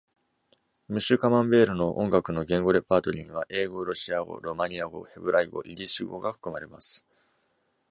[0.87, 7.05] ムッシュカマンベールの音楽の言語レパートリーには、英語、ロシア語、ロマニア語、ヘブライ語、イディッシュ語が含まれます。